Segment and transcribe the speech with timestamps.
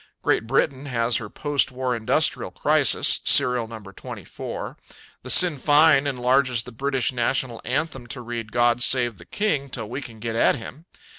[0.23, 4.75] Great Britain has her post war industrial crisis, Serial Number 24.
[5.21, 9.87] The Sinn Féin enlarges the British national anthem to read God Save the King Till
[9.87, 10.85] We Can Get at Him!